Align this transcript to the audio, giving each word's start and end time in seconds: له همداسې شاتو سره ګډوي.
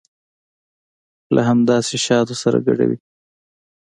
له 1.33 1.41
همداسې 1.49 1.95
شاتو 2.05 2.35
سره 2.43 2.57
ګډوي. 2.65 2.97